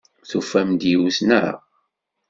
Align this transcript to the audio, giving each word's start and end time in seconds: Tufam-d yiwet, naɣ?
Tufam-d 0.29 0.81
yiwet, 0.89 1.19
naɣ? 1.27 1.53